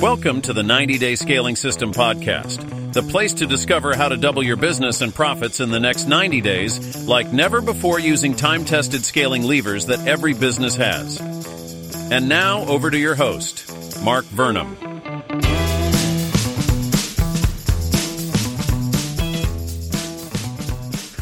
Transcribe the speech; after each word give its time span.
Welcome 0.00 0.40
to 0.42 0.54
the 0.54 0.62
90 0.62 0.96
Day 0.96 1.14
Scaling 1.14 1.56
System 1.56 1.92
Podcast, 1.92 2.94
the 2.94 3.02
place 3.02 3.34
to 3.34 3.46
discover 3.46 3.94
how 3.94 4.08
to 4.08 4.16
double 4.16 4.42
your 4.42 4.56
business 4.56 5.02
and 5.02 5.14
profits 5.14 5.60
in 5.60 5.70
the 5.70 5.78
next 5.78 6.06
90 6.06 6.40
days 6.40 7.06
like 7.06 7.34
never 7.34 7.60
before 7.60 7.98
using 7.98 8.34
time 8.34 8.64
tested 8.64 9.04
scaling 9.04 9.42
levers 9.42 9.84
that 9.86 10.08
every 10.08 10.32
business 10.32 10.74
has. 10.76 11.20
And 12.10 12.30
now, 12.30 12.64
over 12.64 12.90
to 12.90 12.98
your 12.98 13.14
host, 13.14 13.70
Mark 14.02 14.24
Vernam. 14.24 14.89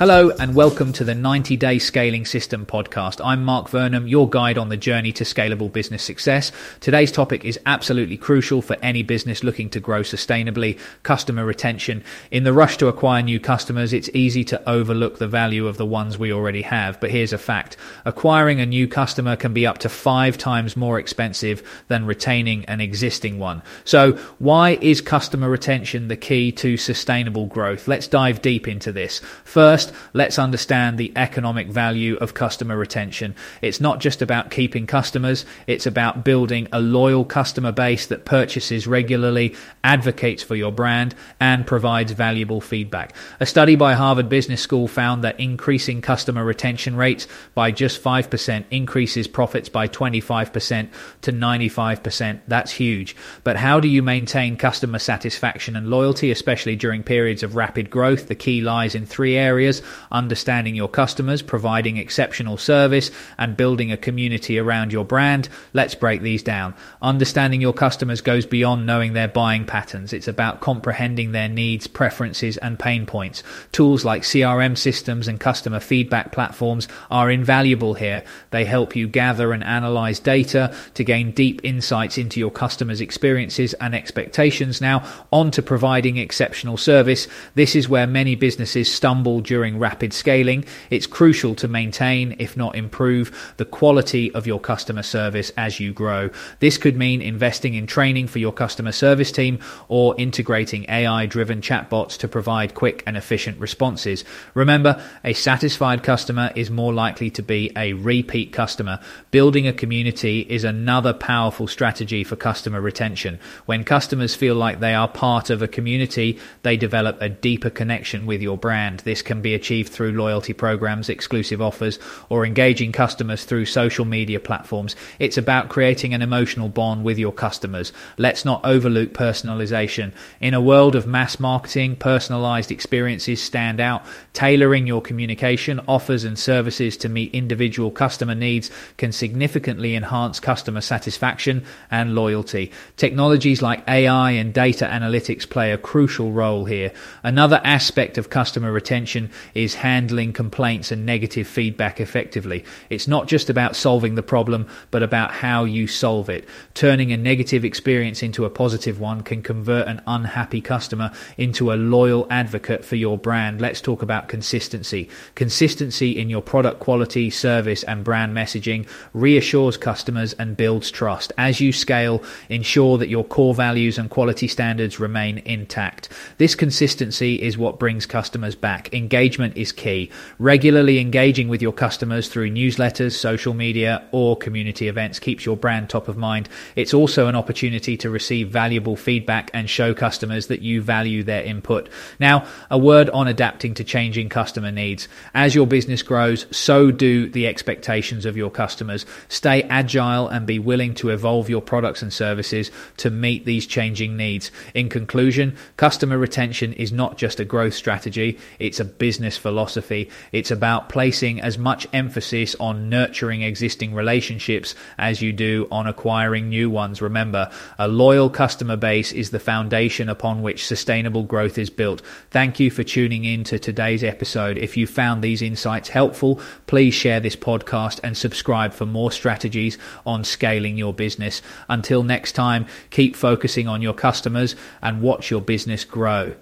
Hello 0.00 0.30
and 0.40 0.54
welcome 0.54 0.94
to 0.94 1.04
the 1.04 1.14
90 1.14 1.58
Day 1.58 1.78
Scaling 1.78 2.24
System 2.24 2.64
podcast. 2.64 3.20
I'm 3.22 3.44
Mark 3.44 3.68
Vernam, 3.68 4.08
your 4.08 4.30
guide 4.30 4.56
on 4.56 4.70
the 4.70 4.76
journey 4.78 5.12
to 5.12 5.24
scalable 5.24 5.70
business 5.70 6.02
success. 6.02 6.52
Today's 6.80 7.12
topic 7.12 7.44
is 7.44 7.60
absolutely 7.66 8.16
crucial 8.16 8.62
for 8.62 8.78
any 8.80 9.02
business 9.02 9.44
looking 9.44 9.68
to 9.68 9.78
grow 9.78 10.00
sustainably 10.00 10.78
customer 11.02 11.44
retention. 11.44 12.02
In 12.30 12.44
the 12.44 12.52
rush 12.54 12.78
to 12.78 12.88
acquire 12.88 13.20
new 13.20 13.38
customers, 13.38 13.92
it's 13.92 14.08
easy 14.14 14.42
to 14.44 14.66
overlook 14.66 15.18
the 15.18 15.28
value 15.28 15.66
of 15.66 15.76
the 15.76 15.84
ones 15.84 16.18
we 16.18 16.32
already 16.32 16.62
have. 16.62 16.98
But 16.98 17.10
here's 17.10 17.34
a 17.34 17.38
fact 17.38 17.76
acquiring 18.06 18.58
a 18.58 18.64
new 18.64 18.88
customer 18.88 19.36
can 19.36 19.52
be 19.52 19.66
up 19.66 19.76
to 19.78 19.90
five 19.90 20.38
times 20.38 20.78
more 20.78 20.98
expensive 20.98 21.62
than 21.88 22.06
retaining 22.06 22.64
an 22.64 22.80
existing 22.80 23.38
one. 23.38 23.60
So, 23.84 24.12
why 24.38 24.78
is 24.80 25.02
customer 25.02 25.50
retention 25.50 26.08
the 26.08 26.16
key 26.16 26.52
to 26.52 26.78
sustainable 26.78 27.44
growth? 27.44 27.86
Let's 27.86 28.08
dive 28.08 28.40
deep 28.40 28.66
into 28.66 28.92
this. 28.92 29.20
First, 29.44 29.89
let's 30.12 30.38
understand 30.38 30.98
the 30.98 31.12
economic 31.16 31.68
value 31.68 32.16
of 32.16 32.34
customer 32.34 32.76
retention. 32.76 33.34
It's 33.62 33.80
not 33.80 34.00
just 34.00 34.22
about 34.22 34.50
keeping 34.50 34.86
customers, 34.86 35.44
it's 35.66 35.86
about 35.86 36.24
building 36.24 36.68
a 36.72 36.80
loyal 36.80 37.24
customer 37.24 37.72
base 37.72 38.06
that 38.06 38.24
purchases 38.24 38.86
regularly, 38.86 39.54
advocates 39.84 40.42
for 40.42 40.56
your 40.56 40.72
brand, 40.72 41.14
and 41.38 41.66
provides 41.66 42.12
valuable 42.12 42.60
feedback. 42.60 43.14
A 43.40 43.46
study 43.46 43.76
by 43.76 43.94
Harvard 43.94 44.28
Business 44.28 44.60
School 44.60 44.88
found 44.88 45.24
that 45.24 45.38
increasing 45.40 46.02
customer 46.02 46.44
retention 46.44 46.96
rates 46.96 47.26
by 47.54 47.70
just 47.70 48.02
5% 48.02 48.64
increases 48.70 49.28
profits 49.28 49.68
by 49.68 49.88
25% 49.88 50.88
to 51.22 51.32
95%. 51.32 52.40
That's 52.46 52.72
huge. 52.72 53.16
But 53.44 53.56
how 53.56 53.80
do 53.80 53.88
you 53.88 54.02
maintain 54.02 54.56
customer 54.56 54.98
satisfaction 54.98 55.76
and 55.76 55.88
loyalty, 55.88 56.30
especially 56.30 56.76
during 56.76 57.02
periods 57.02 57.42
of 57.42 57.56
rapid 57.56 57.90
growth? 57.90 58.28
The 58.28 58.34
key 58.34 58.60
lies 58.60 58.94
in 58.94 59.06
three 59.06 59.36
areas 59.36 59.79
understanding 60.10 60.74
your 60.74 60.88
customers, 60.88 61.42
providing 61.42 61.96
exceptional 61.96 62.56
service, 62.56 63.10
and 63.38 63.56
building 63.56 63.92
a 63.92 63.96
community 63.96 64.58
around 64.58 64.92
your 64.92 65.04
brand. 65.04 65.48
Let's 65.72 65.94
break 65.94 66.22
these 66.22 66.42
down. 66.42 66.74
Understanding 67.02 67.60
your 67.60 67.72
customers 67.72 68.20
goes 68.20 68.46
beyond 68.46 68.86
knowing 68.86 69.12
their 69.12 69.28
buying 69.28 69.64
patterns. 69.64 70.12
It's 70.12 70.28
about 70.28 70.60
comprehending 70.60 71.32
their 71.32 71.48
needs, 71.48 71.86
preferences, 71.86 72.56
and 72.58 72.78
pain 72.78 73.06
points. 73.06 73.42
Tools 73.72 74.04
like 74.04 74.22
CRM 74.22 74.76
systems 74.76 75.28
and 75.28 75.38
customer 75.38 75.80
feedback 75.80 76.32
platforms 76.32 76.88
are 77.10 77.30
invaluable 77.30 77.94
here. 77.94 78.24
They 78.50 78.64
help 78.64 78.96
you 78.96 79.08
gather 79.08 79.52
and 79.52 79.62
analyze 79.64 80.18
data 80.18 80.74
to 80.94 81.04
gain 81.04 81.32
deep 81.32 81.60
insights 81.64 82.18
into 82.18 82.40
your 82.40 82.50
customers' 82.50 83.00
experiences 83.00 83.74
and 83.74 83.94
expectations. 83.94 84.80
Now, 84.80 85.04
on 85.30 85.50
to 85.52 85.62
providing 85.62 86.16
exceptional 86.16 86.76
service. 86.76 87.28
This 87.54 87.76
is 87.76 87.88
where 87.88 88.06
many 88.06 88.34
businesses 88.34 88.92
stumble 88.92 89.40
during 89.40 89.69
during 89.70 89.80
rapid 89.80 90.12
scaling, 90.12 90.64
it's 90.90 91.06
crucial 91.06 91.54
to 91.54 91.68
maintain, 91.68 92.34
if 92.38 92.56
not 92.56 92.74
improve, 92.74 93.54
the 93.56 93.64
quality 93.64 94.32
of 94.34 94.46
your 94.46 94.58
customer 94.58 95.02
service 95.02 95.52
as 95.56 95.78
you 95.78 95.92
grow. 95.92 96.30
This 96.58 96.78
could 96.78 96.96
mean 96.96 97.22
investing 97.22 97.74
in 97.74 97.86
training 97.86 98.26
for 98.26 98.40
your 98.40 98.52
customer 98.52 98.92
service 98.92 99.30
team 99.30 99.58
or 99.88 100.14
integrating 100.18 100.86
AI 100.88 101.26
driven 101.26 101.60
chatbots 101.60 102.18
to 102.18 102.28
provide 102.28 102.74
quick 102.74 103.02
and 103.06 103.16
efficient 103.16 103.60
responses. 103.60 104.24
Remember, 104.54 105.02
a 105.24 105.32
satisfied 105.32 106.02
customer 106.02 106.50
is 106.56 106.70
more 106.70 106.92
likely 106.92 107.30
to 107.30 107.42
be 107.42 107.70
a 107.76 107.92
repeat 107.92 108.52
customer. 108.52 108.98
Building 109.30 109.68
a 109.68 109.72
community 109.72 110.40
is 110.40 110.64
another 110.64 111.12
powerful 111.12 111.68
strategy 111.68 112.24
for 112.24 112.36
customer 112.36 112.80
retention. 112.80 113.38
When 113.66 113.84
customers 113.84 114.34
feel 114.34 114.56
like 114.56 114.80
they 114.80 114.94
are 114.94 115.08
part 115.08 115.50
of 115.50 115.62
a 115.62 115.68
community, 115.68 116.38
they 116.62 116.76
develop 116.76 117.20
a 117.20 117.28
deeper 117.28 117.70
connection 117.70 118.26
with 118.26 118.42
your 118.42 118.58
brand. 118.58 119.00
This 119.00 119.22
can 119.22 119.40
be 119.40 119.54
achieved 119.60 119.92
through 119.92 120.12
loyalty 120.12 120.54
programs, 120.54 121.10
exclusive 121.10 121.60
offers, 121.60 121.98
or 122.30 122.46
engaging 122.46 122.92
customers 122.92 123.44
through 123.44 123.66
social 123.66 124.06
media 124.06 124.40
platforms. 124.40 124.96
It's 125.18 125.36
about 125.36 125.68
creating 125.68 126.14
an 126.14 126.22
emotional 126.22 126.70
bond 126.70 127.04
with 127.04 127.18
your 127.18 127.32
customers. 127.32 127.92
Let's 128.16 128.44
not 128.44 128.64
overlook 128.64 129.12
personalization. 129.12 130.12
In 130.40 130.54
a 130.54 130.60
world 130.60 130.94
of 130.96 131.06
mass 131.06 131.38
marketing, 131.38 131.96
personalized 131.96 132.72
experiences 132.72 133.42
stand 133.42 133.80
out. 133.80 134.02
Tailoring 134.32 134.86
your 134.86 135.02
communication, 135.02 135.80
offers, 135.86 136.24
and 136.24 136.38
services 136.38 136.96
to 136.96 137.08
meet 137.10 137.34
individual 137.34 137.90
customer 137.90 138.34
needs 138.34 138.70
can 138.96 139.12
significantly 139.12 139.94
enhance 139.94 140.40
customer 140.40 140.80
satisfaction 140.80 141.64
and 141.90 142.14
loyalty. 142.14 142.72
Technologies 142.96 143.60
like 143.60 143.86
AI 143.86 144.30
and 144.30 144.54
data 144.54 144.86
analytics 144.86 145.48
play 145.48 145.72
a 145.72 145.78
crucial 145.78 146.32
role 146.32 146.64
here. 146.64 146.92
Another 147.22 147.60
aspect 147.64 148.16
of 148.16 148.30
customer 148.30 148.72
retention 148.72 149.30
is 149.54 149.74
handling 149.74 150.32
complaints 150.32 150.90
and 150.90 151.06
negative 151.06 151.46
feedback 151.46 152.00
effectively. 152.00 152.64
It's 152.88 153.08
not 153.08 153.28
just 153.28 153.50
about 153.50 153.76
solving 153.76 154.14
the 154.14 154.22
problem, 154.22 154.66
but 154.90 155.02
about 155.02 155.30
how 155.32 155.64
you 155.64 155.86
solve 155.86 156.28
it. 156.28 156.48
Turning 156.74 157.12
a 157.12 157.16
negative 157.16 157.64
experience 157.64 158.22
into 158.22 158.44
a 158.44 158.50
positive 158.50 159.00
one 159.00 159.22
can 159.22 159.42
convert 159.42 159.86
an 159.88 160.02
unhappy 160.06 160.60
customer 160.60 161.10
into 161.36 161.72
a 161.72 161.74
loyal 161.74 162.26
advocate 162.30 162.84
for 162.84 162.96
your 162.96 163.18
brand. 163.18 163.60
Let's 163.60 163.80
talk 163.80 164.02
about 164.02 164.28
consistency. 164.28 165.08
Consistency 165.34 166.18
in 166.18 166.30
your 166.30 166.42
product 166.42 166.80
quality, 166.80 167.30
service, 167.30 167.82
and 167.84 168.04
brand 168.04 168.36
messaging 168.36 168.86
reassures 169.12 169.76
customers 169.76 170.32
and 170.34 170.56
builds 170.56 170.90
trust. 170.90 171.32
As 171.38 171.60
you 171.60 171.72
scale, 171.72 172.22
ensure 172.48 172.98
that 172.98 173.08
your 173.08 173.24
core 173.24 173.54
values 173.54 173.98
and 173.98 174.10
quality 174.10 174.48
standards 174.48 175.00
remain 175.00 175.38
intact. 175.38 176.08
This 176.38 176.54
consistency 176.54 177.40
is 177.40 177.58
what 177.58 177.78
brings 177.78 178.06
customers 178.06 178.54
back. 178.54 178.92
Engage 178.92 179.29
engagement 179.30 179.56
is 179.56 179.70
key. 179.70 180.10
Regularly 180.40 180.98
engaging 180.98 181.48
with 181.48 181.62
your 181.62 181.72
customers 181.72 182.28
through 182.28 182.50
newsletters, 182.50 183.12
social 183.12 183.54
media, 183.54 184.02
or 184.10 184.36
community 184.36 184.88
events 184.88 185.20
keeps 185.20 185.46
your 185.46 185.56
brand 185.56 185.88
top 185.88 186.08
of 186.08 186.16
mind. 186.16 186.48
It's 186.74 186.92
also 186.92 187.28
an 187.28 187.36
opportunity 187.36 187.96
to 187.98 188.10
receive 188.10 188.48
valuable 188.48 188.96
feedback 188.96 189.48
and 189.54 189.70
show 189.70 189.94
customers 189.94 190.48
that 190.48 190.62
you 190.62 190.82
value 190.82 191.22
their 191.22 191.44
input. 191.44 191.88
Now, 192.18 192.44
a 192.72 192.76
word 192.76 193.08
on 193.10 193.28
adapting 193.28 193.74
to 193.74 193.84
changing 193.84 194.30
customer 194.30 194.72
needs. 194.72 195.06
As 195.32 195.54
your 195.54 195.68
business 195.68 196.02
grows, 196.02 196.46
so 196.50 196.90
do 196.90 197.30
the 197.30 197.46
expectations 197.46 198.26
of 198.26 198.36
your 198.36 198.50
customers. 198.50 199.06
Stay 199.28 199.62
agile 199.62 200.26
and 200.26 200.44
be 200.44 200.58
willing 200.58 200.92
to 200.94 201.10
evolve 201.10 201.48
your 201.48 201.62
products 201.62 202.02
and 202.02 202.12
services 202.12 202.72
to 202.96 203.10
meet 203.10 203.44
these 203.44 203.64
changing 203.64 204.16
needs. 204.16 204.50
In 204.74 204.88
conclusion, 204.88 205.56
customer 205.76 206.18
retention 206.18 206.72
is 206.72 206.90
not 206.90 207.16
just 207.16 207.38
a 207.38 207.44
growth 207.44 207.74
strategy, 207.74 208.36
it's 208.58 208.80
a 208.80 208.84
business 208.84 209.19
business 209.20 209.36
philosophy. 209.36 210.08
It's 210.32 210.50
about 210.50 210.88
placing 210.88 211.42
as 211.42 211.58
much 211.58 211.86
emphasis 211.92 212.56
on 212.58 212.88
nurturing 212.88 213.42
existing 213.42 213.92
relationships 213.92 214.74
as 214.96 215.20
you 215.20 215.30
do 215.30 215.68
on 215.70 215.86
acquiring 215.86 216.48
new 216.48 216.70
ones. 216.70 217.02
Remember, 217.02 217.50
a 217.78 217.86
loyal 217.86 218.30
customer 218.30 218.76
base 218.76 219.12
is 219.12 219.28
the 219.28 219.38
foundation 219.38 220.08
upon 220.08 220.40
which 220.40 220.66
sustainable 220.66 221.24
growth 221.24 221.58
is 221.58 221.68
built. 221.68 222.00
Thank 222.30 222.58
you 222.58 222.70
for 222.70 222.82
tuning 222.82 223.26
in 223.26 223.44
to 223.44 223.58
today's 223.58 224.02
episode. 224.02 224.56
If 224.56 224.78
you 224.78 224.86
found 224.86 225.22
these 225.22 225.42
insights 225.42 225.90
helpful, 225.90 226.40
please 226.66 226.94
share 226.94 227.20
this 227.20 227.36
podcast 227.36 228.00
and 228.02 228.16
subscribe 228.16 228.72
for 228.72 228.86
more 228.86 229.12
strategies 229.12 229.76
on 230.06 230.24
scaling 230.24 230.78
your 230.78 230.94
business. 230.94 231.42
Until 231.68 232.02
next 232.02 232.32
time, 232.32 232.64
keep 232.88 233.14
focusing 233.14 233.68
on 233.68 233.82
your 233.82 233.92
customers 233.92 234.56
and 234.80 235.02
watch 235.02 235.30
your 235.30 235.42
business 235.42 235.84
grow. 235.84 236.36